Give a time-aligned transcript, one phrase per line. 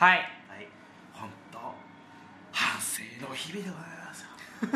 [0.00, 0.16] はい。
[0.16, 0.66] はい。
[1.12, 1.58] 本当
[2.52, 4.28] 反省の日々でございますよ。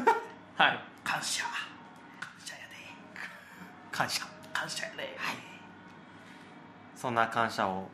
[0.54, 0.84] はい。
[1.02, 1.44] 感謝。
[2.20, 2.74] 感謝やで。
[3.90, 4.26] 感謝。
[4.52, 5.16] 感謝やで。
[5.18, 5.36] はい。
[6.94, 7.88] そんな感謝を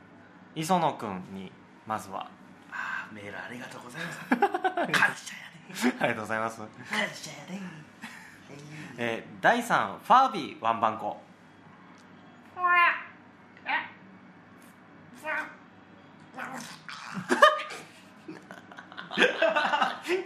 [0.56, 1.52] 磯野くんに
[1.86, 2.28] まずは。
[2.72, 4.18] あーメールありがとうございます。
[4.90, 5.36] 感謝
[5.86, 5.96] やで。
[6.00, 6.68] ありがとうございます、感
[7.14, 7.52] 謝やで。
[7.52, 7.62] はい
[8.96, 11.22] えー、第3ファービーワンバンコ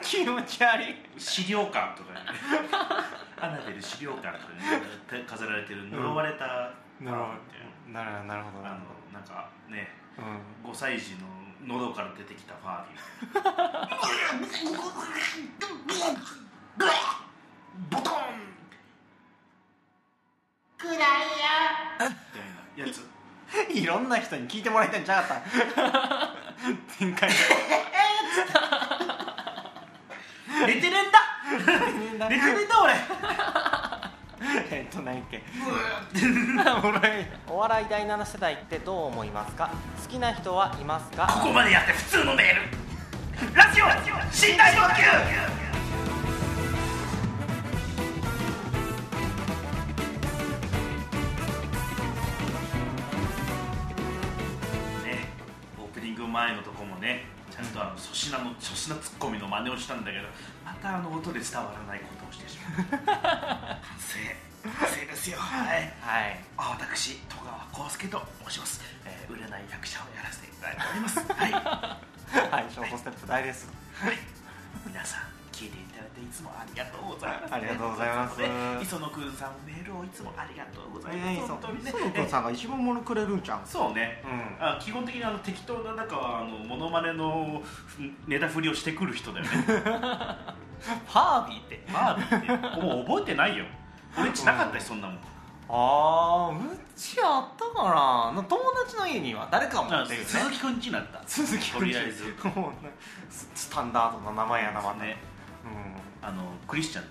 [0.02, 0.94] 気持ち悪い。
[1.18, 2.18] 資料館とかに
[3.40, 7.12] アナベル資料館とかに飾られてる呪われたな。
[7.12, 7.26] るほ
[7.88, 8.66] どなるなるほど。
[8.66, 8.78] あの
[9.12, 9.88] なんかね
[10.18, 10.22] う
[10.66, 10.70] ん。
[10.70, 11.26] 5歳児の
[11.66, 14.74] 喉から出てきたファービー。
[17.90, 18.14] ボトン
[20.78, 21.04] くらいや
[21.98, 22.06] みたい
[22.76, 23.04] なやつ
[23.72, 25.42] いろんな人に聞いてもらいたいんちゃうかっ
[25.74, 26.43] た
[26.98, 27.28] 展開。
[30.66, 31.18] 寝てねえんだ。
[32.28, 32.94] 寝てねえんだ俺。
[34.70, 35.42] えっと何やっけ。
[37.48, 39.70] お笑い第7世代ってどう思いますか？
[40.02, 41.26] 好きな人はいますか？
[41.26, 42.62] ここまでやって普通のメール。
[43.54, 43.92] ラジオ寝
[44.56, 45.02] 台特急
[58.24, 60.24] 粗品の粗品ツッコミの真似をしたんだけど
[60.64, 63.04] またあの音で伝わらないことをしてしまう。
[63.84, 64.16] 反省
[64.64, 65.38] 反省ですよ。
[65.38, 65.92] はい。
[66.00, 66.44] はい。
[66.56, 71.18] あ私戸川康介と申します、えー売れない役者をやらせていただいております。
[71.18, 71.52] はい。
[71.52, 72.72] はい。
[72.72, 73.68] ショートステップ大です。
[73.94, 74.18] はい、
[76.34, 78.40] つもありがとうございます、ありがとうございます。
[78.40, 78.48] ね
[78.82, 81.90] 磯野くんさんメールをいつもありがとうございます、えー本当にね。
[81.90, 83.60] 磯野君さんが一番ものくれるんちゃう？
[83.64, 84.22] そうね。
[84.24, 84.66] うん。
[84.66, 87.62] あ基本的にあの適当な中はあのモノマネの
[88.26, 89.50] ネタ振りをしてくる人だよね。
[89.62, 91.84] ファービーって。
[91.92, 92.36] まあって。
[92.82, 93.64] もう覚えてないよ。
[94.18, 95.16] 俺んちなかったしそんなもん。
[95.66, 96.54] ああう
[96.96, 97.84] ちあったか
[98.34, 98.42] な？
[98.42, 100.30] 友達の家には誰か持あってるよね。
[100.30, 101.22] 鈴木くんちになった。
[101.26, 102.34] 鈴木君とりあえず。
[103.30, 105.02] ススタンダードな名前やなまた。
[105.04, 105.16] ね。
[105.64, 105.94] うん
[106.26, 107.04] あのクリスチャン。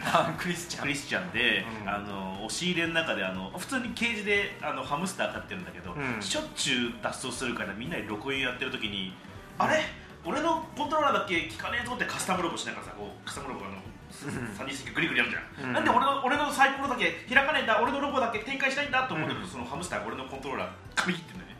[0.04, 0.82] あクリスチャン。
[0.82, 1.88] クリスチャンで、うん。
[1.88, 6.20] あの押し入れの中であの普通にケージであのハムスター飼ってるんだけど、うん。
[6.20, 9.14] しょっちゅう脱走するからみんなで録音やってる時に、
[9.58, 9.82] あれ？
[10.24, 13.76] 俺のコントローラーだけ聞かねえぞってカスタムロボしながらさこうカスタムロボがあの
[14.52, 15.72] 3人席グリグリやるじゃん、うん。
[15.72, 21.56] なんで俺の俺のサイコロだけ開かねえんだ俺のロボだけ展開したいんだと思ってると、そのハムスターが俺のコントローラー噛み切ってんだよね。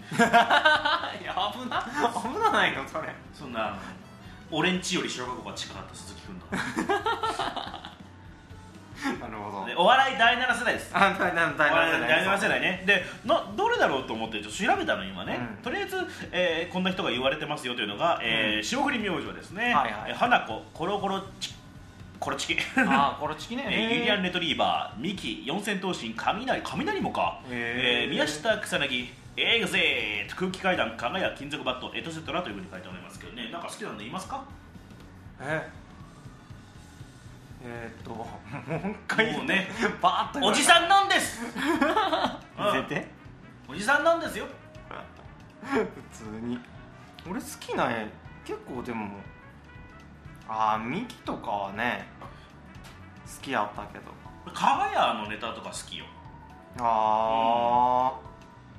[1.22, 1.82] い や危な。
[2.10, 3.15] 危なないのそれ。
[3.32, 3.76] そんな
[4.50, 6.46] 俺んちより小学校が近かった鈴木君の。
[9.20, 9.66] なるほど。
[9.66, 10.90] でお笑い第7世代です。
[10.94, 12.82] あ大大大第7世代ね。
[12.86, 15.62] でなどれだろうと思ってちょっと調べたの今ね、うん。
[15.62, 15.96] とりあえず、
[16.32, 19.92] えーこんな人が言われてますよというのが、えー霜降り明星ですね、はいはい。
[20.08, 21.54] えー花子コロコロチ
[22.18, 22.80] コロチキ。
[22.80, 23.64] ああこれチキね。
[23.68, 28.02] えーユリアン・レトリーバーミキ四千頭身雷雷もか、へー。
[28.02, 29.08] えー宮下草薙
[29.38, 34.42] ええがぜ空気階段加賀屋金属バットエトセトラというふうに書いてありますねなんか好きなのいますか？
[35.41, 35.70] え？
[37.64, 38.24] えーっとも
[38.70, 39.69] う一回もうね
[40.00, 41.42] バーッとおじさんなんです！
[42.58, 43.08] 見せて。
[43.69, 44.47] おじさんなんですよ。
[45.62, 46.58] 普通に。
[47.28, 48.08] 俺好きな絵
[48.44, 49.08] 結構でも
[50.48, 52.06] ああミキとかはね
[53.26, 54.04] 好きやったけど。
[54.54, 56.04] 加賀屋のネタとか好きよ。
[56.78, 58.12] あ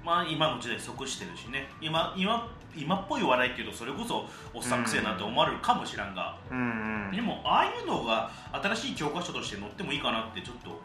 [0.06, 1.70] まあ今の時代即してるしね。
[1.82, 6.58] 今今今っぽい笑いっていうとそれこそおっさんくせえなって思われるかもしらんが、あうん
[7.08, 7.16] うん。
[7.16, 10.82] でもああいうのが新しい教科書として載ってもいいかなってちょっと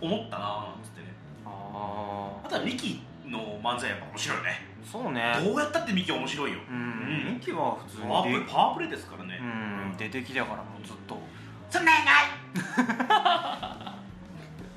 [0.00, 1.12] 思ったななんつってね。
[1.44, 1.48] あ
[2.44, 4.66] あとはミキの漫才やっぱ面白いね。
[4.82, 5.34] あそうね。
[5.44, 6.58] どうやったってミキ面白いよ。
[6.68, 7.30] ううん。
[7.30, 9.96] んミキは普通パワープレパワープレイですからね、うん。
[9.96, 11.18] 出てきだからもうずっと。
[11.70, 12.10] そんなんやな
[13.94, 13.94] い！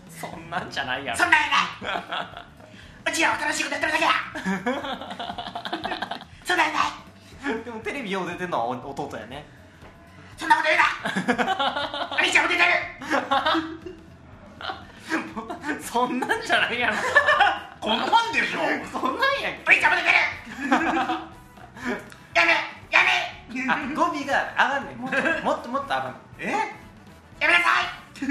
[0.12, 2.46] そんなんじゃないやそんなんやな
[3.10, 3.12] い！
[3.12, 4.10] うちは新しいことやってるだけや
[7.66, 9.46] でもテレビよう出てんのはお弟やね。
[10.38, 10.78] そんなこと言
[11.36, 12.10] うな！
[12.12, 12.70] お 兄ちゃんも出てる！
[15.84, 16.96] そんなんじゃないやろ。
[17.80, 18.60] こんなんでしょ？
[18.92, 20.16] そんなんやんお兄ちゃんも出てる！
[22.34, 22.52] やめ
[22.90, 23.00] や
[23.54, 23.72] め！
[23.72, 24.98] あ語尾が上がんねん。
[24.98, 26.52] もっともっともっと上がんえ？
[27.40, 28.24] やめなさい！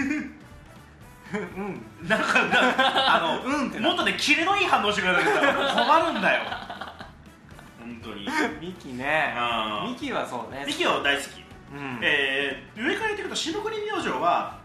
[1.34, 1.86] うん。
[2.02, 5.38] なんかなあの、うんってなもっとねキレのいい反応してくれないと困
[6.12, 6.42] るんだよ。
[6.44, 6.61] 本
[8.02, 8.26] 当に。
[8.60, 9.34] ミキね。
[9.88, 10.64] ミキはそうね。
[10.66, 11.26] ミキは大好き、
[11.74, 11.98] うん。
[12.02, 14.58] えー上から言ってくると霜降り明星は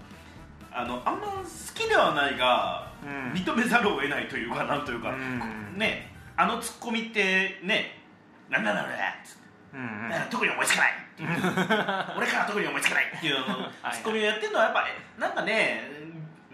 [0.71, 1.43] あのあんま好
[1.73, 3.31] きではないが、うん。
[3.33, 5.77] 認めざるを得ないというかなんというか、うん。
[5.77, 7.99] ねあのツッコミってね
[8.49, 8.97] なんだろうね
[9.73, 10.09] うんうん。
[10.09, 10.93] だから特に思いつかない
[12.17, 14.85] 俺から特に思いつかないっていうはいツッコミをやってるのはやっぱ
[15.19, 15.81] なんかね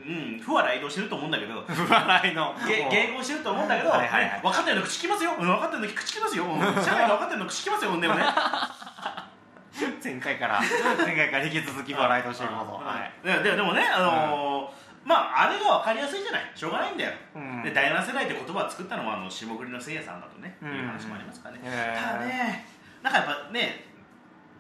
[0.06, 1.64] うん不笑い移動してると思うんだけど。
[1.64, 2.56] 笑いの。
[2.68, 8.24] げ迎合してると思うんだけど、はいはいはいね分かってるの口利きますよ、うん、分かってるの口利きますよ、うん社会が分かってるの口利きますよ、でもね、
[10.04, 12.78] 前回から前回から引き続き笑いとしてること。
[12.78, 13.44] うんはい。
[13.44, 17.64] でででもね、あのーまあ、あれが分かりやすいじゃない、しょうがないんだよ、うん。
[17.64, 22.68] で第7世代って言葉を作ったのはあの霜降りのせいやさんだとね、うんいう話もありますからね、へーただね、
[23.02, 23.86] なんかやっぱね、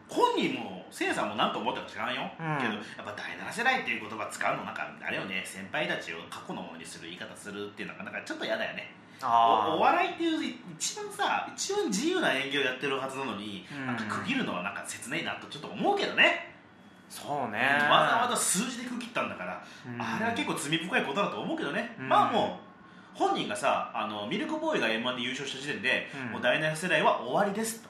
[0.09, 2.57] 本人もせいやさんも何と思ったか知らんよ、うん。
[2.61, 8.93] けど、やっぱ第7世代っていう言葉使うの、なんかあれよね、先輩たちを過去のものにする言い方するっていうのが、なんかちょっと嫌だよね。
[9.23, 13.87] おお笑いっていう一番さ一番自由な演技をやってるはずなのに、うん。
[13.87, 16.53] なんか区切るのはなんか切ないなとちょっと思うけどね、
[17.09, 17.57] そうね。
[17.89, 19.99] わざわざ数字で区切ったんだから、うん。
[19.99, 22.09] あれは結構罪深いことだと思うけどね、うん。
[22.09, 22.59] まあも
[23.15, 26.31] う本人がさあのミルクボーイが m 1で優勝した時点で、うん。
[26.33, 27.89] もう第7世代は終わりですと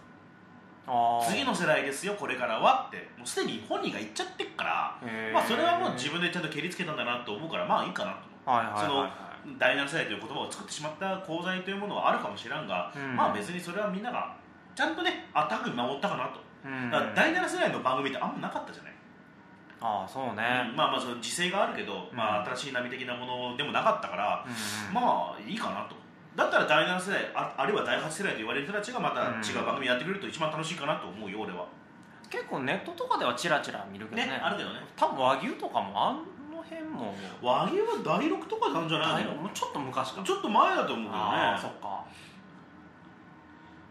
[1.30, 5.00] 次の世代ですよこれからはってもうすでに本人が言っちゃってっから、
[5.31, 8.12] まあそれはもう自分でちゃんと蹴りつけたんだなと思うからまあいいかな
[8.45, 9.01] とはいはいはい。
[9.01, 13.13] はい第7世代という言葉を作ってしまった功罪というものはあるかもしれんが、うん。
[13.13, 14.33] まあ別にそれはみんなが
[14.74, 16.89] ちゃんとねあったく守ったかなと、うん。
[16.89, 18.94] だから第7世代の番組ってあんまなかったじゃない、
[19.81, 20.31] ああそうね。
[20.31, 22.18] うんまあまあその時勢があるけど、うん。
[22.18, 24.94] まあ、新しい波的なものでもなかったから、うん。
[24.94, 25.95] まあいいかなと
[26.35, 31.68] だったら第7世代ああるいは第8世代と言われる人たちがまた違う番組やってくれると一番楽しいかなと思うよ俺は。
[32.30, 34.27] 結構ネットとかではチラチラ見るけどね。
[34.27, 34.80] ねあるけどね。
[34.95, 36.13] 多分和牛とかもあ
[36.51, 37.13] の辺も。
[37.41, 39.35] 和牛は第6とかなんじゃないの？
[39.35, 40.24] もうちょっと昔か。
[40.24, 41.19] ちょっと前だと思うけどね。
[41.21, 42.03] ああそっか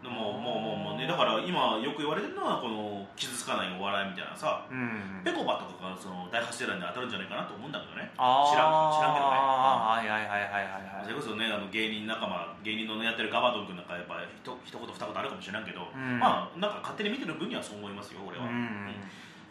[0.03, 1.07] でももうもうもうね。
[1.07, 4.67] だから今よく言われてるのはこの傷つかないお笑いみたいなさ。
[4.69, 8.11] うんぺこぱとかがその第8世代に当たるんじゃないかなと思うんだけどね。
[8.11, 9.39] 知らん知らんけどね。
[9.39, 16.19] あーはいはいはいはいはいはいそれこそねあの芸人仲間芸人の、ね、やってるガバドン君なんかやっぱりひと一言二言あるかもしれんけど、うん。
[16.19, 18.91] まあなんか勝手に見てる分にはそう思いますよ俺は、うん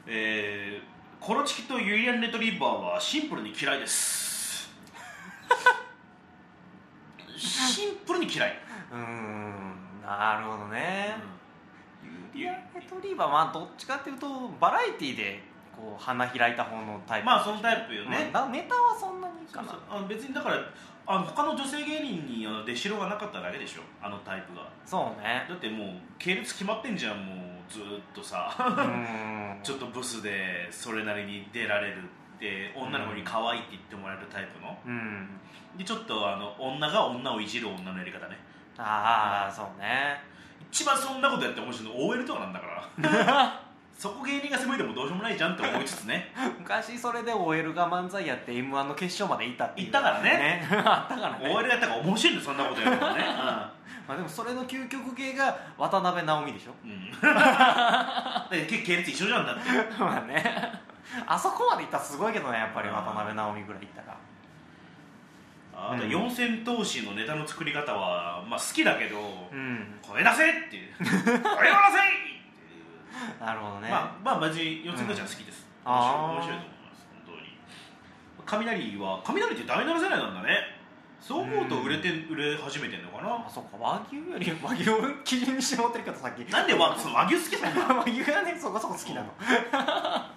[0.06, 4.68] えーコロチキとユリアンレトリーバーはシンプルに嫌いです。
[7.38, 8.58] シンプルに嫌い、
[8.90, 9.71] うん
[10.18, 11.16] なるほどね。
[12.02, 12.40] うん。
[12.40, 15.40] ユリアンレトリーバーまあどっちかっていうとバラエティーで
[15.74, 17.26] こう花開いた方のタイプ。
[17.26, 19.78] まあそのタイプよね、うんなネタはそんなにかな。
[19.90, 20.56] あの別にだから
[21.06, 23.82] あの他の女性芸人に出しろがなかっただけでしょ。
[24.00, 24.68] あのタイプが。
[24.84, 25.46] そうね。
[25.48, 25.88] だってもう
[26.18, 28.54] 系列決まってんじゃんもうずーっとさ。
[28.58, 29.60] うん。
[29.62, 34.78] ちょっとブスでそれなりに出られるって女の子に可愛いって言ってもらえるタイプの。
[34.86, 35.28] うん。
[35.76, 38.38] でちょっとあの女が女をいじる女のやり方ね
[38.78, 40.20] ああそうね。
[40.70, 43.60] 一番そんなことやって面白いの OL とかなんだから。
[43.98, 46.32] そこ芸人が攻めてもどうしようもないじゃんって思いつつね。
[46.58, 50.66] 昔それで OL が漫才やって m 1の決勝まで行ったっていう行ったからね。
[50.84, 51.54] あったからね。
[51.54, 53.20] OL やったから面白いんだよそんなことやるからね、
[54.08, 56.72] まあでもそれの究極系が渡辺直美でしょ。
[56.82, 56.90] うん。
[56.90, 59.62] うん、だ系系列一緒じゃんだって。
[59.98, 60.92] まあね。
[61.26, 64.16] あそこまで行ったらすごいけどねやっぱり渡辺直美ぐらい行ったら
[65.74, 66.10] あとうん。
[66.10, 69.18] 四千頭身のネタの作り方は、まあ、好きだけど、
[69.52, 69.98] うん。
[70.02, 70.94] 声出せっていう。
[70.98, 72.32] 声を出せってい
[73.40, 73.44] う。
[73.44, 75.92] なるほどね、まあまあマジ四千頭身は好きです、うん。
[75.92, 77.06] 面白い面白いと思います。
[77.26, 77.48] 本当に。
[78.46, 80.82] 雷は雷って第7世代なんだね。
[81.20, 83.46] そう思うと売れて、売れ始めてんのかな。
[83.46, 83.76] あそっか。
[83.78, 89.32] 和牛より 和牛を基準にして持ってるけどさっきなんでわその和牛好きなんだ 和牛がねそこそこ好きなの。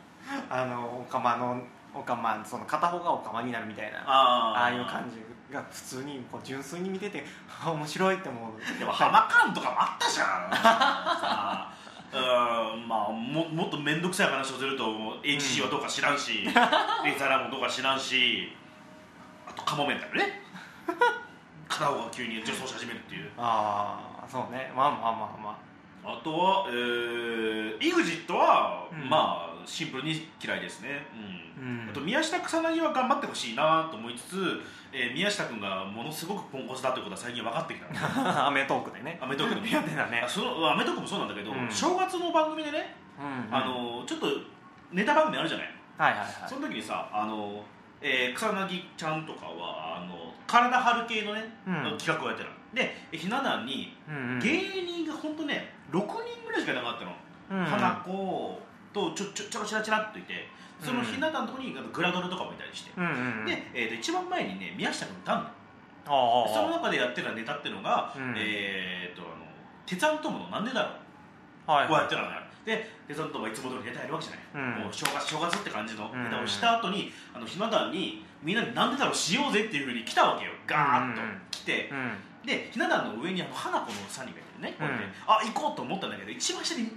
[0.50, 1.62] あのおかまの
[1.95, 7.23] おかまその片方がおかまになるみたいなあああいう感じが普通にこう純粋に見てて
[7.63, 8.61] あ 面白いって思う。
[8.61, 10.25] じでも浜カーンとかもあったじゃん。
[10.25, 11.71] さあ。
[12.13, 14.85] うんまあももっと面倒くさい話をすると
[15.21, 16.45] HG はどうか知らんし、
[17.03, 18.55] レザラもどうか知らんし
[19.47, 20.41] あとカモメンタルね。
[21.67, 23.31] 片方が急に女装し始めるっていう。
[23.37, 24.71] ああそうね。
[24.75, 25.59] まあまあまあま
[26.13, 26.21] あ。
[26.23, 29.09] とは、えー、EXIT は、うん。
[29.09, 31.05] まあシンプルに嫌いですね、
[31.60, 31.84] うん。
[31.84, 31.89] うん。
[31.89, 39.17] あと宮下草薙は頑張ってほしいなと思いつつ、えー宮下君がものすごくポンコツだということは最近分かってきた アメトークでね。
[39.22, 40.22] アメトークでもね。
[40.24, 41.69] あ そのアメトークもそうなんだけど、うん。
[41.69, 44.27] 正月の番組でね、うんあのちょっと
[44.91, 46.29] ネタ番組あるじゃない、はいはいはい。
[46.48, 47.63] その時にさあの、
[48.01, 51.98] えー草薙ちゃんとかはあの体張る系のね、うん。
[51.98, 52.55] 企画をやってるの。
[52.75, 54.39] でひな壇にうんうん。
[54.39, 57.12] 芸人が本当ね6人ぐらいしかいなかったの、
[57.51, 57.65] うんうん。
[57.65, 58.62] 花子
[58.95, 60.47] とちょちょちょろちらちらっといて
[60.79, 63.45] そのひな壇のとこにあのグラドルとかもいたりして、うんうんうん。
[63.45, 65.55] で、えー、と一番前にね宮下君いたんだよ。
[66.05, 68.33] その中でやってたネタっていうのが、うん。
[68.37, 69.45] えー、とあの
[69.85, 70.89] 鉄腕トムの「なんでだろ
[71.67, 71.87] う」はい。
[71.87, 72.39] こうやってたのよ。
[72.63, 74.83] で鉄腕トムはいつも通りネタやるわけじゃない、うん。
[74.83, 80.51] もう正月正月って感じのネタをした後に、あのひな壇にみんなで「なんでだろうしようぜ」っていうふうに来たわけよ。
[80.67, 81.41] ガーッとうんうん。
[81.51, 82.11] 来て、うん。
[82.45, 85.11] でひな壇の上にあの花子の3人がいてねこうやって、うん。
[85.27, 86.91] あ行こうと思ったんだけど一番下に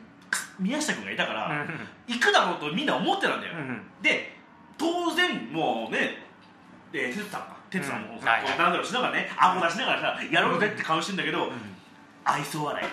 [0.59, 2.15] 宮下君がいたから、うん。
[2.15, 3.83] 行くだろうとみんな思ってたんだよ、うん。
[4.03, 4.37] で
[4.77, 6.19] 当然もうね
[6.93, 7.57] で哲さんか。
[7.71, 8.27] 哲さんもさ、うん。
[8.29, 8.43] はい。
[8.45, 11.51] はいこうなんだろうしながらね顎出しながらさやろうぜって顔してんだけど、
[12.25, 12.87] 愛想笑い。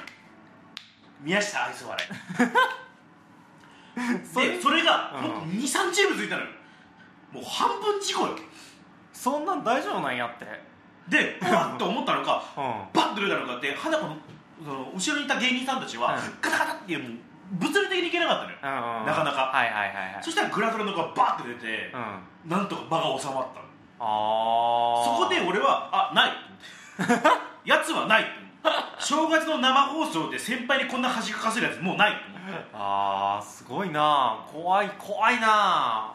[1.22, 2.10] 宮下愛想笑い。
[4.36, 4.84] でそれ？
[4.84, 5.52] がうん。
[5.52, 6.48] 2 3チームついたのよ。
[7.32, 8.36] もう半分事故よ。
[9.14, 10.46] そんなん大丈夫なんやって。
[11.08, 12.64] でうわっと思ったのかうん。
[12.94, 14.18] バッと出たのかって花子の
[14.64, 16.22] その後ろにいた芸人さんたちは、うん。
[16.42, 17.12] ガタガタってもう
[17.52, 19.52] 物理的にいけなかったのよ、うんうんなかなか。
[19.54, 20.24] はいはいはいはい。
[20.24, 23.66] そしたらグラドルの子がバッと出てうん、あなんとか場が収まったの。
[24.00, 26.32] あそこで俺はあない
[27.64, 28.26] やつはない
[29.00, 32.66] 正月の生放送で先輩にこんな恥かかせるやつもうないと思って。
[32.74, 34.38] あーすごいな。
[34.52, 36.14] 怖い怖いな。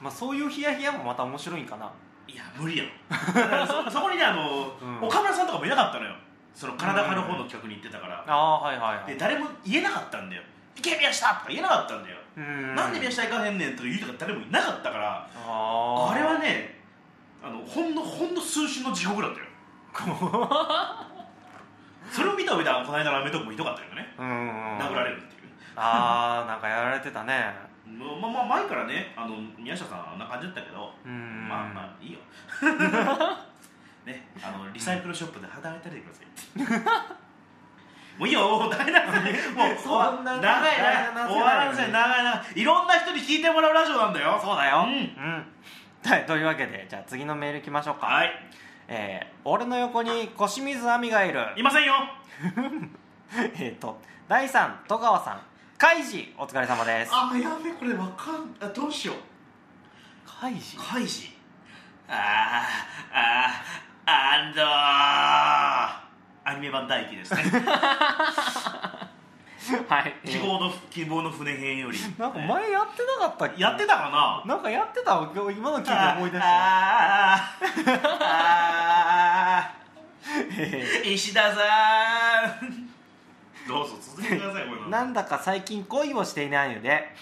[0.00, 1.90] まあそういうヒヤヒヤもまた面白いんかな。
[2.26, 3.90] いや無理やろ。
[3.90, 5.02] そこにねあの、うん。
[5.02, 6.14] 岡村さんとかもいなかったのよ
[6.54, 9.12] その体派の方の企画に行ってたから、ああはいはいはい。
[9.12, 10.42] で誰も言えなかったんだよ
[10.76, 15.26] 「いけ宮下!」とか言えなかったんだよ、うんなんで宮下行かへんねんとか言うとか誰もいなかったから。
[15.26, 16.80] あれはね
[17.42, 19.46] あのほんのほんの数週の地獄だったよ。
[22.12, 25.50] それを見た上でこの間のアメトークもひどかったけどね殴られるっていう。
[25.76, 27.54] ああなんかやられてたね。
[27.86, 31.48] まあまあ前からねあの宮下さんはあんな感じだったけど、うん。
[31.48, 32.18] まあまあいいよ
[34.06, 36.22] ねあのリサイクルショップで働いたりでくださ
[37.16, 37.20] い
[38.18, 39.14] もういいよもうダメだもう
[39.82, 40.78] そんな長い
[41.14, 42.44] な終わらせ長いな。
[42.54, 44.38] いろんな人に聞いてもらうラジオなんだよ。
[44.42, 44.84] そうだよ。
[44.86, 44.92] うん。
[44.92, 45.46] うん
[46.04, 48.06] はいというわけでじゃあ次のメールいきましょうか。
[48.06, 48.32] はい。
[48.88, 51.46] えー俺の横に小清水亜美がいる。
[51.56, 51.94] いませんよ。
[53.58, 55.40] えっと第3戸川さん。
[55.78, 57.12] カイジお疲れ様です。
[57.14, 59.16] あやべこれわかんあどうしよう。
[60.40, 60.76] カイジ？
[60.76, 61.38] カイジ。
[62.06, 62.16] あー
[63.14, 67.42] あーアンドアニメ版大輝ですね。
[69.88, 71.98] はい、えー希望の希望の船編より。
[72.18, 73.62] なんか前やってなかったっけ？
[73.62, 74.54] やってたかな？
[74.54, 75.16] なんかやってた？
[75.20, 76.48] わ今今の聞いて思い出した。
[77.34, 79.70] あーあ
[80.58, 81.60] えー 石田さ
[82.62, 82.88] ん。
[83.68, 87.14] どうぞ続けてくださいこれーなんだか最近恋をしていないので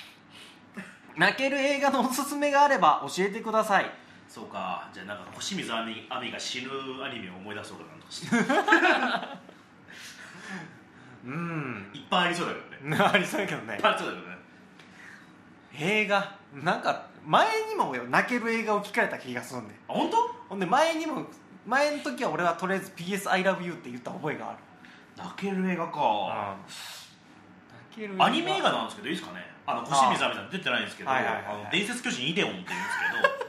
[1.16, 3.90] 泣ける映画のおすすめがあれば教えてください
[4.28, 4.88] そうか。
[4.92, 6.68] じゃあなんか小清水亜美亜美が死ぬ
[7.02, 8.37] アニメを思い出そうかなんとかして
[11.25, 11.90] うん。
[11.94, 12.97] いっぱいありそうだけどね。
[13.02, 13.75] ありそうやけどね。
[13.75, 14.38] いっぱいありそうだけどね。
[15.80, 16.37] 映画？
[16.54, 19.75] なんか前にも泣ける映画を聞かれた気がするんで。
[19.88, 20.16] あ本当？
[20.50, 21.26] ほんで前にも
[21.66, 24.58] 前の時は俺はとりあえず PSILOVEYOU って言った覚えがある。
[25.16, 26.56] 泣ける映画か。
[27.90, 29.44] 泣けるアニメ映画なんですけどいいですかね。
[29.66, 31.54] あの小清水亜美さん出てないんですけど「はいはいはいはい。
[31.56, 32.99] あの伝説巨人イデオン」って言うんです
[33.38, 33.48] けど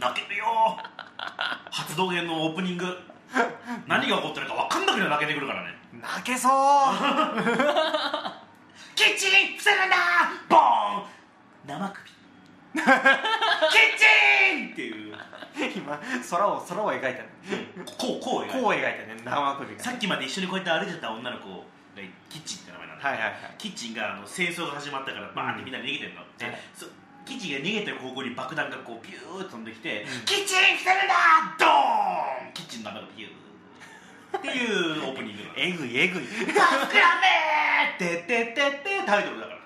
[0.00, 0.44] 泣けるよ。
[1.70, 2.98] 発動編のオープニング。
[3.86, 5.72] 何が起こってるか分かんなくて泣けてくるからね。
[5.92, 6.52] 泣けそう。
[8.96, 9.96] キッチン防ぐんだ！
[10.48, 11.02] ボーン！
[11.66, 12.10] 生首。
[12.72, 14.06] キッチ
[14.56, 14.70] ン！
[14.72, 15.16] っていう。
[15.76, 15.98] 今
[16.30, 17.28] 空を空を描いたね。
[17.98, 19.82] こうこう描いてこう描いたね生首が。
[19.82, 21.54] さっきまで一緒にこうやって歩いてた女の子が
[22.28, 23.54] キッチンって名前なんだけど、はいはいはい。
[23.58, 26.60] キッチンがあの戦争が始まったからバーンってみんな逃げてるの、ではい。
[26.74, 26.86] そ
[27.24, 30.24] キッチンが逃げてる方向に爆弾がこうピュー飛んできて、うん。
[30.24, 32.52] キッチン来てるんだドーン！
[32.54, 35.50] キッチンの中がピューっていうオープニングの。
[35.56, 39.58] えぐいえぐい「助けらめ!」ってってってってタイトルだから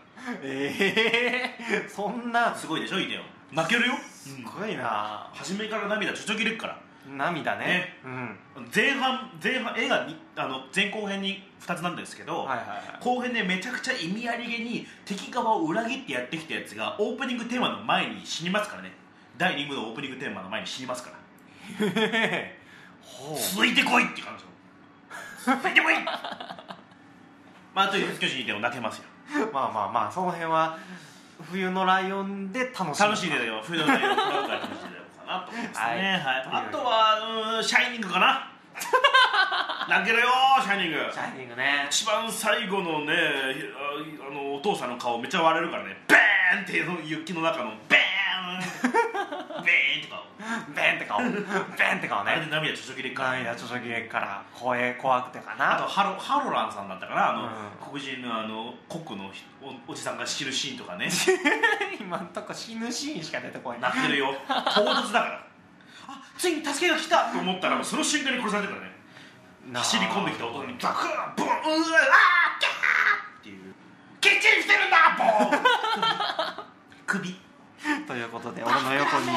[0.43, 7.67] ええそんなすごいでしょイデオン泣けるよ、すごいな初めから涙ちょちょぎれっから涙ね。
[7.67, 7.99] ね。
[8.05, 8.39] うん。
[8.75, 13.05] 前半前半映画にあの前後編に2つなんですけど、はいはいはい。
[13.05, 18.93] 後編でめちゃくちゃ意味ありげに敵側を裏切ってやってきたやつがオープニングテーマの前に死にますからね。
[19.37, 21.17] 第2部のオープニングテーマの前に死にますから。
[23.53, 24.45] 続いてこいって感じ
[25.45, 25.95] 続いてこい
[27.75, 29.05] まあという巨人にでも泣けますよ。
[29.53, 30.79] まあまあまあその辺は
[31.51, 33.09] 冬のライオンで楽しむ。
[33.09, 33.61] 楽しいでよ。
[33.65, 34.23] 冬の内容を食
[35.75, 35.99] はい。
[35.99, 36.21] はい。
[36.67, 38.51] あとはうーんシャイニングかな。
[39.89, 40.29] 泣けるよ
[40.63, 41.11] シャイニング。
[41.13, 41.87] シャイニングね。
[41.89, 43.15] 一番最後のね
[44.25, 45.97] ああのお父さんの顔めっちゃ割れるからね。
[46.09, 49.04] ベーンっていうの雪の中のベーン
[50.75, 51.19] ベンって顔。
[51.23, 53.31] ベンって顔あれでね涙ちょちょぎれっから。
[53.31, 54.43] 涙ちょちょぎれから。
[54.53, 55.77] 声怖くてかな。
[55.77, 57.31] あとハロハロランさんだったかな。
[57.31, 57.51] あの、うん。
[57.91, 61.09] 黒人のあのコックのひおおじさんが死ぬシーンとかね。
[62.01, 63.81] 今んとこ死ぬシーンしか出てこない。
[63.81, 64.35] 泣けるよ。
[64.49, 65.47] 唐突だから。
[66.09, 68.95] あついに助けが来たと思ったらその瞬間に殺されてるからね。
[69.73, 73.75] な走り込んできた男にザクッボンうわあーキャーっていう。
[74.21, 76.65] キッチンしてるんだボーン。
[77.07, 77.45] 首。
[78.07, 79.31] ということで俺の横に小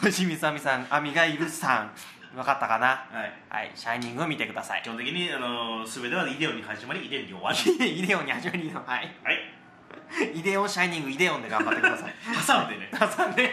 [0.00, 1.90] 清水亜美さん亜美がいるさん。
[2.34, 2.86] 分かったかな？
[3.10, 3.32] はい。
[3.48, 3.72] はい。
[3.74, 4.82] シャイニング見てください。
[4.82, 7.58] 基本的にあの全てはイデオンに始まりイデオンに終わり
[8.00, 8.26] イデオン。
[8.26, 9.14] に始まりのはい。
[9.24, 10.38] はい。
[10.38, 12.14] イデオンシャイニングイデオンで頑張ってください。
[12.46, 12.90] 挟んでね。
[12.92, 13.50] 挟んで。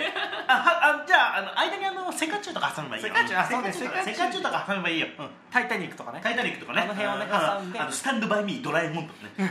[0.47, 3.09] あはあじゃああの間にあのセカチュウとか挟めばいいよ。
[3.09, 5.29] セカチュウあそうねセカチュウとかセカチュとか挟めばいいよ、うん。
[5.51, 6.19] タイタニックとかね。
[6.21, 6.81] タイタニックとかね。
[6.81, 7.79] あの辺をねう挟んで。
[7.79, 9.31] あのスタンドバイミードラえもんとかね。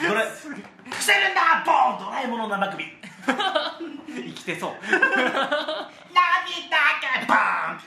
[0.00, 0.08] うん。
[0.08, 2.84] ドラえ伏せるんだボーンドラえもんの生首
[4.14, 4.70] 生きてそう。
[4.70, 4.96] のび太
[7.20, 7.80] くんバーン。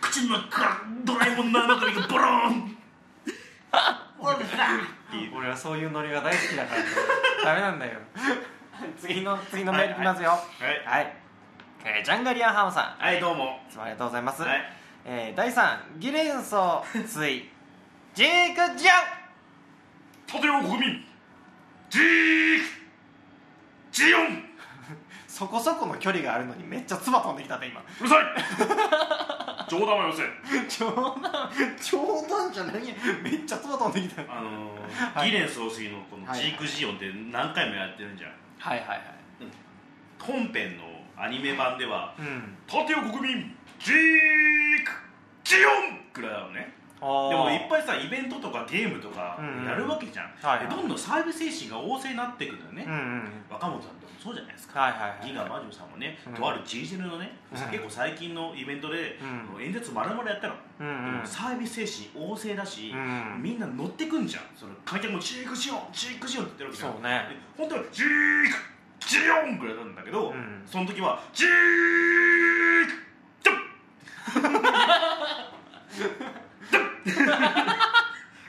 [0.00, 2.76] 口の中からドラえもんの生首がボローン。
[4.18, 4.36] ほ ら
[5.34, 6.82] 俺はそういうノリが大好きだから
[7.54, 7.98] ダメなんだよ。
[8.98, 10.30] 次の次のメールいきますよ。
[10.30, 11.14] はいはい、
[11.84, 13.02] えージャンガリアンハムさん。
[13.02, 13.60] はいどうも。
[13.68, 14.72] いつもありがとうございます、はい。
[15.04, 17.48] えー第3ギレンソつい
[18.14, 19.20] ジークジャン。
[20.26, 21.04] 立てよ国民
[21.88, 22.79] ジーク
[23.92, 24.44] ジオン！
[25.26, 27.80] そこそこの距離があるのにめっちゃ唾飛んできたって今。
[28.00, 28.24] うるさい！
[29.70, 30.22] 冗談はよせ。
[30.68, 34.22] 冗談冗談じゃないやめっちゃ唾飛んできた。
[34.22, 35.30] あのーはい。
[35.30, 38.32] ギレン総帥のこのはいジークジオンって何回もやってるんじゃん。
[38.58, 39.00] はいはいはい。
[40.20, 40.84] 本編の
[41.16, 44.90] アニメ版ではうん「立てよ国民ジーク
[45.44, 49.64] ジオン!」くらいなのねでもいっぱいさイベントとかゲームとかうんうん。
[49.64, 50.68] やるわけじゃん、はいはい。
[50.68, 53.24] でどんどんサービス精神が旺盛になっていくんだよね、うんうん。
[53.48, 56.34] 若本さんともそうじゃないですか、はいはいはいギガマジョさんもね、うん。
[56.34, 57.58] とある G ジェルのね、うん。
[57.70, 59.18] 結構最近のイベントで、
[59.56, 59.62] うん。
[59.62, 61.26] 演説丸々やったの、うんうん。
[61.26, 63.40] サービス精神旺盛だし、うん。
[63.42, 64.42] みんな乗ってくんじゃん。
[64.54, 66.92] その観客もジークジオンジークジオンって言ってるわけじゃん。
[66.92, 67.26] そうね。
[67.30, 68.06] で本当はジー
[69.00, 70.62] クジオンぐらいなんだけど、うん。
[70.66, 71.52] その時はジーク
[73.42, 73.60] ジョン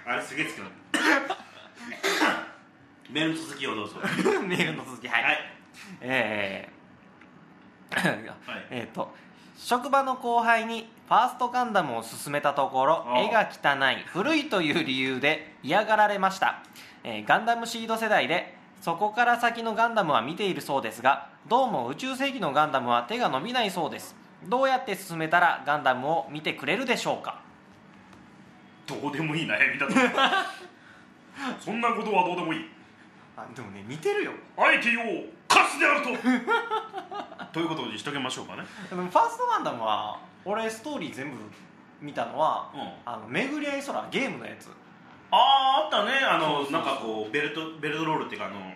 [0.05, 0.69] あれすげえ好きなの
[3.09, 3.97] メールの続きをどうぞ。
[4.47, 5.07] メールの続き。
[5.07, 5.37] はい、はい。
[6.01, 8.67] えーはい。
[8.71, 9.13] えーと
[9.57, 16.63] 職場の後輩にファーストガンダムを勧めたところ絵が汚い古いという理由で嫌がられました、
[17.03, 24.15] えーガンダムシード世代でそこから先のガンダムは見ているそうですがどうも宇宙世紀のガンダムは手が伸びないそうです。
[24.47, 27.39] どうやって進めたらガンダムを見てくれるでしょうか？
[28.87, 29.93] どうでもいい悩みだと
[31.59, 32.65] そんなことはどうでもいい
[33.37, 34.31] あでもね似てるよ。
[34.57, 36.09] ITO カスであると。
[37.53, 38.63] ということにしときましょうかね。
[38.89, 41.37] でもファーストガンダムは俺ストーリー全部
[42.01, 42.81] 見たのはうん。
[43.05, 44.69] あの巡り合い空ゲームのやつ。
[45.31, 46.13] あああったね。
[46.25, 48.73] あのなんかこうベルトベルトロールっていうかあの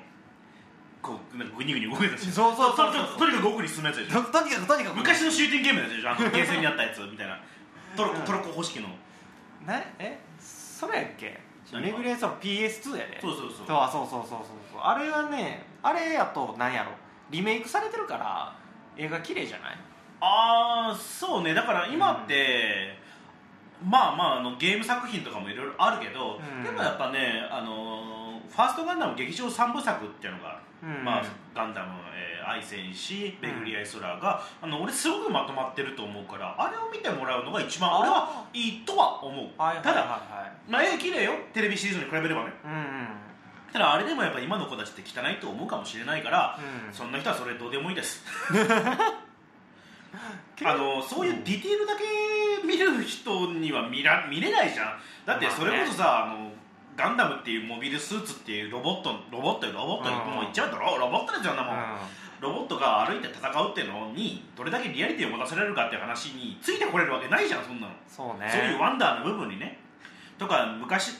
[1.01, 3.05] こうなんかグニグニ動いたしそうそうそうそう。
[3.07, 4.21] ととにかく奥に進むやつでしょ。
[4.23, 4.97] ととにかくとにかく。
[4.97, 6.11] 昔のシューティングゲームのやつでしょ。
[6.11, 7.39] あの ゲーセンにあったやつみたいな。
[7.97, 8.87] トロトロコ方式の。
[9.61, 9.93] ね？
[9.99, 10.19] え？
[10.39, 11.39] それやっけ？
[11.71, 13.19] 何巡り合い空 PS2 やで。
[13.21, 13.67] そうそうそう。
[13.67, 14.39] そうあそうそうそうそう
[14.73, 14.81] そう。
[14.81, 16.91] あれはねあれやとなんやろ。
[17.31, 18.55] リメイクされてるから
[18.97, 19.77] 映画綺麗じゃない？
[20.21, 21.53] ああそうね。
[21.53, 22.97] だから今って、
[23.83, 26.63] まあまああのゲーム作品とかもいろいろあるけど、うん。
[26.63, 31.03] でもやっぱねあのファーストガンダム劇場三部作っていうのがうん。
[31.03, 39.47] まあ、ガンダム、えー愛戦士巡り合い空が、あの俺すごくまとまってると思うからあれを見てもらうのが一番俺はいいとは思う。
[39.57, 40.21] ただ、
[40.69, 42.49] まあ、絵綺麗よテレビシリーズに比べればね。
[42.49, 43.07] いうんうん。
[43.73, 46.93] ただあれでもやっぱ今の子たちって汚いと思うかもしれないから、うん。
[46.93, 48.23] そんな人はそれどうでもいいです。
[50.63, 55.01] あのそういうディテールだけ見る人には見ら見れないじゃん。
[55.25, 56.51] だってそれこそさ、あの
[56.95, 60.33] ガンダムっていうモビルスーツっていうロボットロボットよロボットよ、うん。
[60.33, 61.75] もう言っちゃうとロロボットですよなもん、
[62.39, 68.49] ロボットが歩いて戦うっていうのにどれだけリアリティを持たせられるかっていう話についてこれるわけないじゃんそんなの、そうね。
[68.51, 69.79] そういうワンダーの部分にね。
[70.37, 71.13] とか昔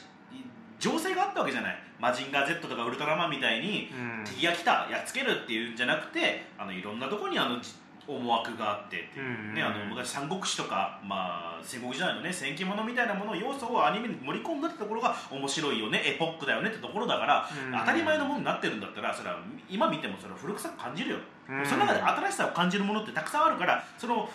[0.78, 1.82] 情勢があったわけじゃない。
[1.98, 4.24] マジンガー Z とかウルトラマンみたいに、うん。
[4.24, 7.74] 敵が来たやっつけるっていうんじゃなくてあのいろんなところにあのじ
[8.06, 9.26] 思惑があってっていう。
[9.26, 19.38] うんね、あの昔三国志とか、まあ、戦国時代のね戦記物みたいなもの要素をアニメに盛り込んだってところが面白いよねエポックだよねってところだから、うん当たり前のものになってるんだったらそれは
[19.68, 21.16] 今見てもそれは古臭く感じるよ、
[21.48, 24.28] うんその中で新しさを感じるものってたくさんあるからその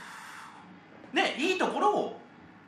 [1.13, 2.21] ねいいところを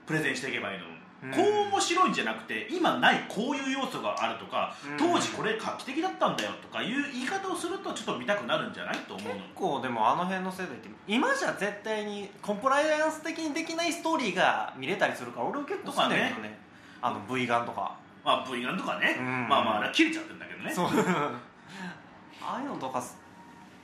[0.05, 0.92] プレゼンしていけばいいの、うん
[1.31, 4.97] こう面白いんじゃなくて今ないこういう要素があるとか、うん。
[4.97, 9.33] 当時これ画期的だったんだよとかいう言い方をするとちょっと見たくなるんじゃないと思うの。
[9.35, 16.57] 結構でもあの辺の世代って今じゃ絶対にコンプライアンス的にできないストーリーが見れたりするから俺は結構好きなんだよね。
[17.01, 17.95] あの V ガンとか。
[18.25, 19.47] まあ V ガンとかね、うん。
[19.47, 20.73] まあまああれは切れちゃってるんだけどね。
[20.73, 20.87] そう。
[22.45, 23.17] ああいうのとかす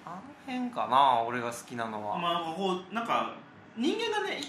[0.06, 3.34] あの辺かな俺が好きなのは、まあこうなんか
[3.78, 4.42] 人間がね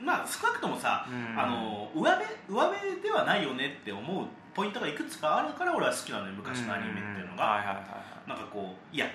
[0.00, 1.38] まあ少なくともさ、うん。
[1.38, 7.84] あの上辺上辺ではないよねって思うポイントがいくつかあるから俺は好きなのよ昔のアニメっていうのが、
[8.26, 9.06] なんかこういや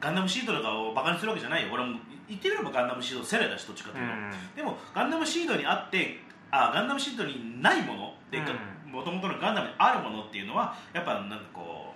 [0.00, 1.72] ガンダムシードとかをバカにするわけじゃないよ。
[1.72, 4.30] 俺も言ってみればガンダムシード世代だしどっちかというと、うん。
[4.56, 6.18] でもガンダムシードにあって
[6.50, 8.14] あガンダムシードにないもの。
[8.30, 8.92] でうん。
[8.92, 11.94] もともとのガンダムにあるものっていうのはやっぱなんかこ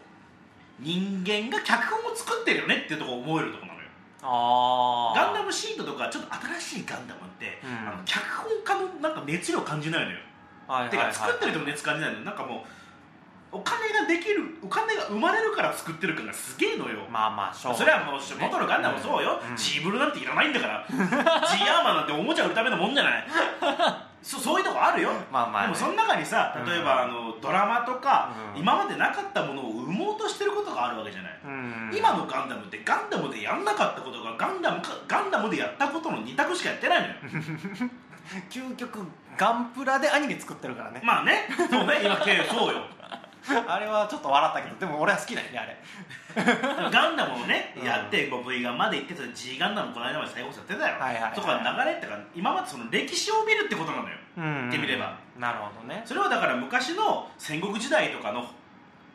[0.80, 3.77] う人間が脚本を作ってるよねっていうところを思えるところなの
[4.20, 7.88] ガンダムシードとかちょっと新しいガンダムって、うん。
[7.88, 10.18] あの脚本家のなんか熱量感じないのよ、
[10.66, 12.24] はいはいはいてか作ってる人も熱感じないのよ。
[12.24, 12.60] なんかもう
[13.50, 17.06] お金ができるお金が生まれるから作ってる感がすげえのよ。
[17.10, 19.56] まあまあそれはもう元のガンダムもそうよ、うん。
[19.56, 20.84] ジーブルなんていらないんだから。
[20.88, 23.26] ジーアーマーなんておもちゃ売るためのもんじゃない
[24.22, 25.10] そそういうとこあるよ。
[25.30, 25.68] まあまあね。
[25.68, 28.60] でもその中にさ例えば、うんあのドラマとか、うん。
[28.60, 31.90] 今までなかったものを生もうとしてることがあるわけじゃない、うん。
[31.96, 37.14] 今のガンダムってガンダムでやんなかったことがガンダムかガンダムでやったことの2択しかやってないのよ。
[38.50, 38.98] 究極
[39.38, 41.00] ガンプラでアニメ作ってるからね。
[41.04, 41.48] まあね。
[41.70, 42.00] そうね。
[42.04, 42.82] 今けそうよ
[43.66, 45.76] あれはちょっと笑ったけどでも俺は好きだよねあれ。
[46.90, 47.84] ガンダムをね、うん。
[47.84, 51.32] やってもう V ガンまで行ってた G ガンダムこの間まで再放送やってたよ、はいはいはい。
[51.34, 54.44] そこは流れってか今までその歴史を見るってことなのようん。
[54.44, 55.16] 言ってみれば。
[55.38, 56.02] なるほどね。
[56.04, 58.48] それはだから昔の戦国時代とかの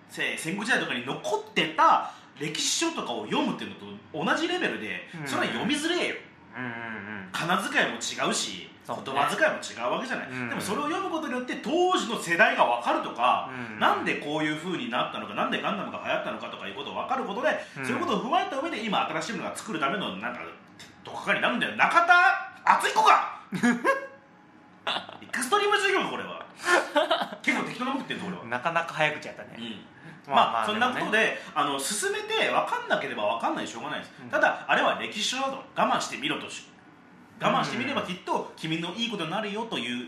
[0.10, 5.28] せ戦国時代とかに残ってた歴史書とかを読むっていうのと同じレベルで、うん。
[5.28, 6.15] それは読みづれえよ。
[6.58, 7.30] うんうんうん。
[7.32, 10.50] 仮名遣いも違うし言葉遣いも違うわけじゃない、うん。
[10.50, 13.80] でもそれを読むことによって当時の世代が分かるとか、うん。
[13.80, 17.86] なんでこういう風になったのかなんでガンダムが流行ったのかとかいうことが分かることで、うん。
[17.86, 20.41] そういうことを踏まえた上で今新しいものが作るためのなんか
[21.04, 22.13] どこかになるんだよ中田
[22.65, 23.39] 敦彦か！
[25.22, 26.43] エクストリーム授業かこれは。
[27.41, 29.56] 結構適当なこと言ってんぞ俺は、なかなか早口やったね、
[30.28, 30.34] うん。
[30.34, 34.30] まあ、そんなことであの進めて分かんなければ分かんないしょうがないです、うん。
[34.30, 35.63] ただあれは歴史書だと。
[35.76, 36.65] 我慢してみろとし
[37.44, 40.08] 我慢してみればきっと君のいいことになるよという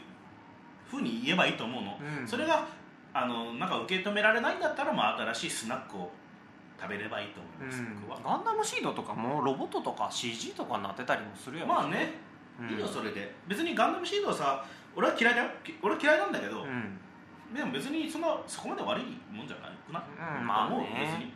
[0.89, 2.27] ふうに言えばいいと思うの、うん。
[2.27, 2.67] それが
[3.13, 6.11] あのなんか受け止められないんだったら、まあ、新しいスナックを
[6.79, 7.83] 食べればいいと思います、
[8.23, 12.13] ガンダムシードとかもロボットとか CG とかになってたりもするよまあね、
[12.59, 12.69] うん。
[12.69, 13.33] いいよそれで。
[13.47, 15.49] 別にガンダムシードはさ俺は嫌いだよ。
[15.63, 16.99] き俺は嫌いなんだけど、うん。
[17.53, 20.03] でも別にそんなそこまで悪いもんじゃないくな、
[20.39, 20.87] うんまあね。
[20.99, 21.33] 別に。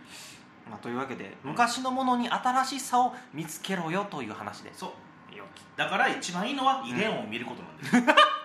[0.69, 4.79] まあ、というわけで昔のものに新しさを見つけろよという話です。
[4.79, 4.91] そう
[5.37, 7.97] よだから一番いいのはイデオンを見ることなんです、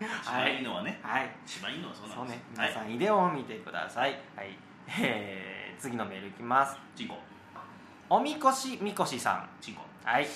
[0.00, 1.00] 一番いいのはね。
[1.02, 1.30] はい。
[1.46, 2.38] 一番いいのはそうなそうんね。
[2.50, 2.68] ですはい。
[2.68, 4.20] 皆さんイデオンを見てください。
[4.36, 4.58] はい、
[5.00, 6.76] えー、次のメールいきます。
[6.94, 7.18] チンコ。
[8.08, 9.82] おみこしみこしさチンコ。
[9.82, 10.26] んはい。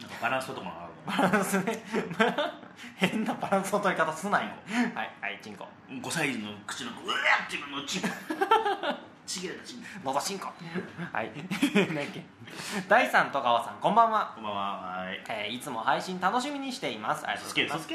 [0.00, 1.82] なんかバランスとかもあるバランスね。
[2.96, 4.50] 変なバランスの取り方すなよ。
[4.94, 5.10] はい。
[5.20, 5.66] はいチンコ。
[5.88, 8.08] の5歳児の口のうわーっていうのチンコ
[9.26, 10.48] ちぎれたチンコのどしんこ。
[11.12, 11.30] はい。
[11.88, 12.22] 何やっけ？
[12.88, 14.60] 第三戸川さんこんばんは、こんばんは。
[15.04, 15.22] はい。
[15.28, 17.26] えーいつも配信楽しみにしています。
[17.26, 17.88] ありがとうつございます。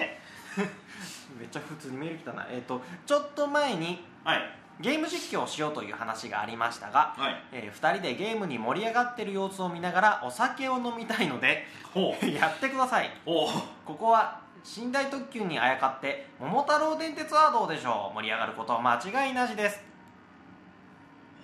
[1.39, 2.46] めっちゃ普通にメール来たな。
[2.50, 4.41] えっ、とちょっと前にはい。
[4.80, 7.44] ゲーム実況をしようという話がありましたが、はい。
[7.52, 12.26] え2人でゲームに盛り上がってる様子を見ながらお酒を飲みたいのでほう。
[12.30, 13.10] やってください。
[13.24, 13.48] こ
[13.86, 14.39] こは
[14.78, 18.15] 寝台特急にあやかって桃太郎電鉄はどうでしょう。
[18.15, 19.80] 盛り上がることは間違いなしです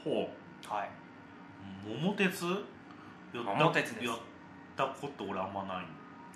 [0.10, 0.30] ほ
[0.76, 0.90] はい。
[1.90, 2.46] う桃鉄？
[2.46, 4.06] やった桃鉄です。
[4.06, 4.18] やっ
[4.76, 5.86] たこと俺あんまない。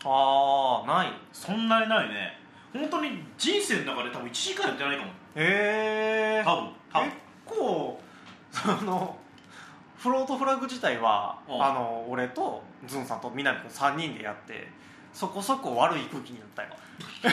[0.03, 1.13] ああない。
[1.31, 2.39] そんなにないね。
[2.73, 5.11] 本当に人生の中で多分1時間やってないかも。
[5.35, 6.69] へえ多分。
[6.91, 7.09] 多分。
[7.09, 8.01] 結構
[8.51, 9.17] その
[9.97, 11.63] フロートフラグ自体はうん。
[11.63, 14.67] あの俺とズンさんと南君3人でやって
[15.13, 16.69] そこそこ悪い空気になったよ。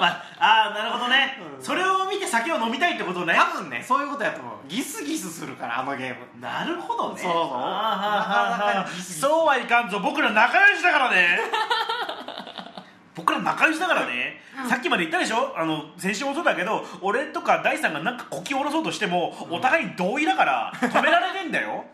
[0.00, 1.64] まああーなるほどね、うん。
[1.64, 3.34] それを見て酒を飲みたいってことね。
[3.34, 4.54] 多分ねそういうことやと思う。
[4.66, 6.40] ギスギスするからあのゲーム。
[6.40, 7.20] なるほどね。
[7.22, 7.42] そうそう。
[9.20, 10.00] そうはいかんぞ。
[10.00, 11.38] 僕ら仲良しだからね。
[13.14, 14.40] 僕ら仲良しだからね。
[14.68, 15.54] さっきまで言ったでしょ？
[15.58, 21.84] あの先週もそうだけど俺とか大さんがなんかこき下ろそうとしても、お互いに同意だから止められねえんだよ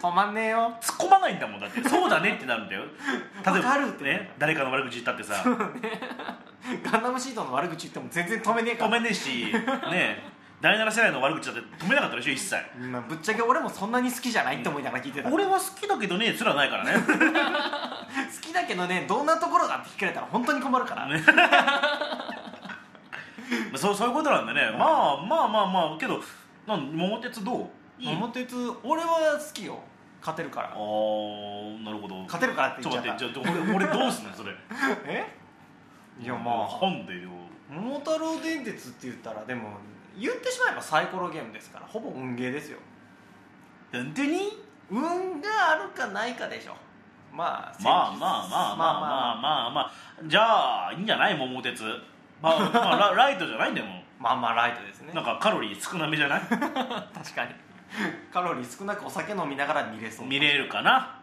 [0.00, 0.72] 止まんねえよ。
[0.80, 1.82] 突っ込まないんだもんだって。
[1.88, 2.82] そうだねってなるんだよ。
[3.46, 4.04] 例えばるって。
[4.04, 5.42] ね誰かの悪口言ったってさ。
[6.90, 8.90] ガンダムシートの悪口言っても全然止めねえから。
[8.90, 9.52] 止めねえし
[9.90, 10.34] ね。
[10.60, 12.56] 第7世代の悪口だって止めなかったでしょ一切。
[12.90, 15.28] まあぶっちゃけ俺もそんなに好きじゃないって思いながら聞いてた。
[15.28, 16.92] 好俺は好きだけどねすらないからね。
[18.44, 21.20] きだけどねどんなところがって聞かれたら本当に困るから、ね。
[23.76, 26.22] そうそういうことなんだね、まあまあまあまあけど
[26.66, 27.68] なん桃鉄どう？
[27.98, 29.78] 桃鉄俺は好きよ。
[30.20, 30.68] 勝てるから。
[30.70, 32.16] あーなるほど。
[32.24, 33.26] 勝てるからってちょ言っちゃった。
[33.26, 34.52] っと待ってじゃあ俺俺どうすんのそれ？
[35.06, 35.26] え？
[36.20, 36.84] いやまあ。
[36.86, 37.28] なんでよ。
[37.70, 39.68] 桃太郎電鉄って言ったらでも
[40.18, 42.78] 言ってしまえばサイコロゲームですからほぼ運ゲーですよ。
[43.92, 44.62] 本当に？
[44.90, 46.76] 運があるかないかでしょ。
[47.32, 49.90] まあまあまあまあまあまあまあまあ。
[50.26, 51.36] じゃあいいんじゃない？
[51.36, 51.82] 桃鉄。
[52.42, 55.10] まあ、まあ、ラライトじゃないんだよも まあまあライトですね。
[55.12, 56.40] うなんかカロリー少なめじゃない？
[56.48, 56.60] 確
[57.34, 57.54] かに
[58.32, 60.26] カロリー少なくお酒飲みながら見れそう。
[60.26, 61.20] 見れるかな？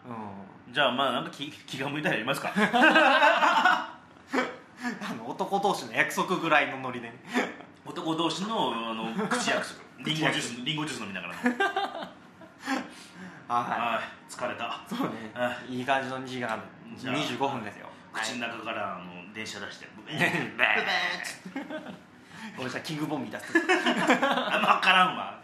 [0.67, 0.73] うん。
[0.73, 2.51] じゃあまあなんか気気が向いたらやりますか。
[2.55, 3.99] あ
[5.15, 7.15] の男同士の約束ぐらいのノリでね。
[7.85, 9.81] 男同士のあの口約束。
[9.99, 11.35] リンゴジュースリンゴジュース飲みながら
[13.47, 14.65] ははい疲れた。
[14.65, 15.15] いそうね。
[15.69, 16.59] いい感じの2時間。
[16.95, 17.87] じゃあ25分ですよ。
[18.13, 21.97] 口の中からあの電車出してブベねーンブベーン
[22.57, 23.53] 俺じゃキングボンビー出す。
[24.21, 25.39] あんま分からんわ。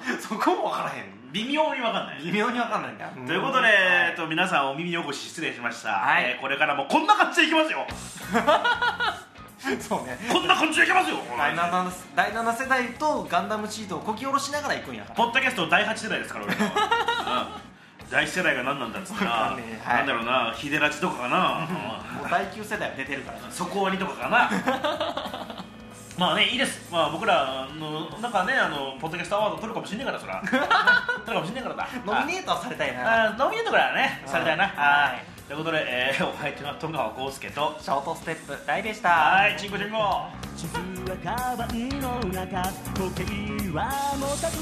[0.20, 1.20] そこも分からへん。
[1.32, 2.22] 微妙に分かんない。
[2.24, 3.06] 微妙に分かんないんだ。
[3.08, 6.24] ということで、えっと、皆さんお耳汚し失礼しました、はい。
[6.24, 7.86] えーこれからもこんな感じでいきますよ。
[9.80, 10.18] そうね。
[10.32, 11.18] こんな感じでいきますよ。
[11.36, 15.14] 第 7, 第7世代とガンダムシートをこき下ろしながら行くんやから。
[15.14, 17.48] ポッドキャスト第8世代ですから俺は、
[18.00, 18.10] うん。
[18.10, 19.80] 第1世代が何なんだっつったかんねえ。
[19.84, 19.96] はい。
[19.98, 21.68] なんだろうなヒデラチとかかな。
[21.70, 23.38] もう第9世代は出てるから。
[23.38, 24.50] ね底割りとかかな
[26.20, 26.92] まあねいいです。
[26.92, 30.42] まあ僕らのなんかねあのポッドキャストアワード取るかもしんないからそら。
[30.44, 31.88] 取るかもしんないからだ。
[32.04, 33.24] ノミネートされたいな。
[33.28, 34.64] あノミネートぐらいはねされたいな。
[34.68, 35.24] はい。
[35.48, 39.08] ということで、えー、お相手は富川浩介とショートステップ大でした。
[39.08, 40.26] はいチンコチンコ。
[40.58, 40.76] 地図
[41.10, 43.88] はカバンの中時計は
[44.20, 44.58] 持たず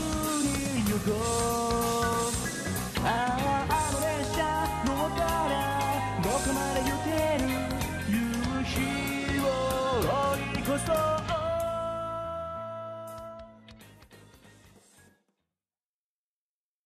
[0.47, 1.19] に行こ
[3.03, 3.05] う。
[3.05, 4.47] あああの列車
[4.87, 5.51] 乗ったら
[6.23, 7.11] どこまで行け
[7.43, 7.51] る
[8.07, 8.15] 夕
[8.63, 9.43] 日を
[10.55, 11.38] 追い越そう。